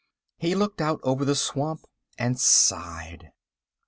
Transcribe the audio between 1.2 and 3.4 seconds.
the swamp and sighed.